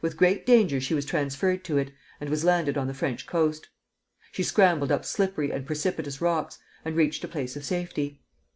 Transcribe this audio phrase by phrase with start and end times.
[0.00, 1.90] With great danger she was transferred to it,
[2.20, 3.70] and was landed on the French coast.
[4.30, 8.20] She scrambled up slippery and precipitous rocks, and reached a place of safety.